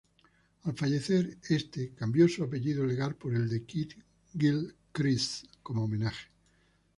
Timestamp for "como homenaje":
5.61-6.27